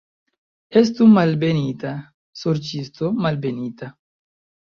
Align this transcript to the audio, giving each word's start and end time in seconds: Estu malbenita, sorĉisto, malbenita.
Estu 0.79 1.05
malbenita, 1.17 1.91
sorĉisto, 2.43 3.13
malbenita. 3.27 3.93